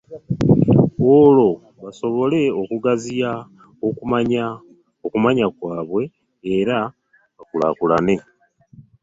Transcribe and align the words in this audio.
Olwo 1.15 1.49
basobole 1.81 2.41
okugaziya 2.61 3.31
okumanya 5.05 5.45
kwabwe 5.59 6.01
era 6.57 6.77
bakulaakulane. 7.37 8.15